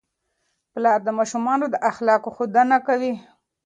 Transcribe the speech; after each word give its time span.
پلار 0.71 0.99
د 1.03 1.09
ماشومانو 1.17 1.65
د 1.69 1.75
اخلاقو 1.89 2.29
ښودنه 2.35 2.77
کوي. 2.87 3.13